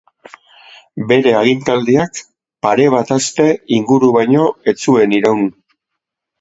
Bere 1.11 1.33
agintaldiak 1.39 2.23
pare 2.67 2.89
bat 2.95 3.13
aste 3.19 3.47
inguru 3.79 4.13
baino 4.19 4.51
ez 4.75 4.79
zuen 4.89 5.19
iraun. 5.23 5.49